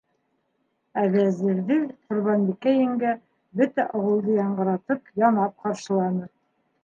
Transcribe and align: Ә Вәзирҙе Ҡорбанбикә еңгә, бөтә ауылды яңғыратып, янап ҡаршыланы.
Ә 1.01 1.01
Вәзирҙе 1.15 1.75
Ҡорбанбикә 1.89 2.73
еңгә, 2.77 3.13
бөтә 3.61 3.85
ауылды 3.99 4.37
яңғыратып, 4.39 5.15
янап 5.27 5.55
ҡаршыланы. 5.67 6.27